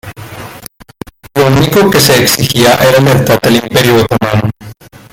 [1.35, 4.49] Lo único que se exigía era lealtad al Imperio otomano.